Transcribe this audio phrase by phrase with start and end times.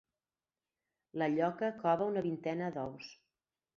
[1.23, 3.13] La lloca cova una vintena d'ous.